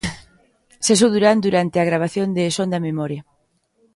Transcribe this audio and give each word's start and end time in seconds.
Seso 0.85 1.07
Durán 1.13 1.37
durante 1.45 1.77
a 1.79 1.87
gravación 1.89 2.27
de 2.35 2.43
'Son 2.49 2.71
da 2.73 2.83
memoria'. 2.87 3.23